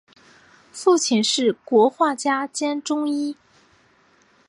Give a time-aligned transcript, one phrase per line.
[0.71, 3.37] 父亲是国画家兼中医。